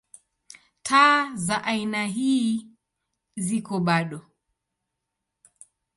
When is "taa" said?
0.85-1.17